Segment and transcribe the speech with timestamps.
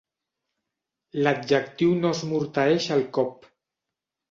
[1.27, 3.49] L'adjectiu no esmorteeix el cop.